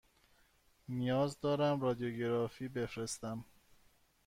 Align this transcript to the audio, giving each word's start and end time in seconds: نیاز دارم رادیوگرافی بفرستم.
نیاز 0.89 1.39
دارم 1.39 1.81
رادیوگرافی 1.81 2.67
بفرستم. 2.67 3.45